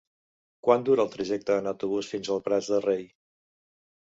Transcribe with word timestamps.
Quant 0.67 0.85
dura 0.87 1.03
el 1.07 1.11
trajecte 1.17 1.57
en 1.63 1.73
autobús 1.73 2.09
fins 2.15 2.33
als 2.37 2.47
Prats 2.49 2.73
de 2.77 2.81
Rei? 2.89 3.07